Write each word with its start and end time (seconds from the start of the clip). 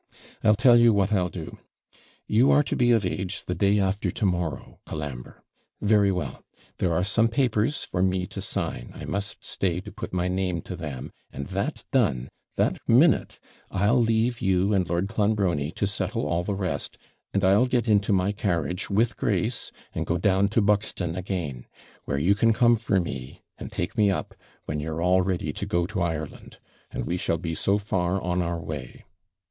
I'll 0.43 0.55
tell 0.55 0.77
you 0.79 0.93
what 0.95 1.13
I'll 1.13 1.29
do 1.29 1.59
you 2.25 2.49
are 2.49 2.63
to 2.63 2.75
be 2.75 2.89
of 2.89 3.05
age 3.05 3.45
the 3.45 3.53
day 3.53 3.79
after 3.79 4.09
to 4.09 4.25
morrow, 4.25 4.79
Colambre 4.87 5.43
very 5.79 6.11
well, 6.11 6.43
there 6.79 6.91
are 6.91 7.03
some 7.03 7.27
papers 7.27 7.83
for 7.83 8.01
me 8.01 8.25
to 8.25 8.41
sign 8.41 8.93
I 8.95 9.05
must 9.05 9.43
stay 9.43 9.79
to 9.81 9.91
put 9.91 10.11
my 10.11 10.27
name 10.27 10.63
to 10.63 10.75
them, 10.75 11.11
and 11.31 11.45
that 11.49 11.83
done, 11.91 12.29
that 12.55 12.79
minute 12.89 13.37
I'll 13.69 14.01
leave 14.01 14.41
you 14.41 14.73
and 14.73 14.89
Lord 14.89 15.07
Clonbrony 15.07 15.71
to 15.75 15.85
settle 15.85 16.25
all 16.25 16.43
the 16.43 16.55
rest; 16.55 16.97
and 17.31 17.43
I'll 17.43 17.67
get 17.67 17.87
into 17.87 18.11
my 18.11 18.31
carriage 18.31 18.89
with 18.89 19.17
Grace, 19.17 19.71
and 19.93 20.07
go 20.07 20.17
down 20.17 20.47
to 20.47 20.63
Buxton 20.63 21.15
again; 21.15 21.67
where 22.05 22.17
you 22.17 22.33
can 22.33 22.53
come 22.53 22.75
for 22.75 22.99
me, 22.99 23.43
and 23.59 23.71
take 23.71 23.95
me 23.95 24.09
up, 24.09 24.33
when 24.65 24.79
you're 24.79 24.99
all 25.03 25.21
ready 25.21 25.53
to 25.53 25.65
go 25.67 25.85
to 25.85 26.01
Ireland 26.01 26.57
and 26.89 27.05
we 27.05 27.17
shall 27.17 27.37
be 27.37 27.53
so 27.53 27.77
far 27.77 28.19
on 28.19 28.41
our 28.41 28.59
way. 28.59 29.05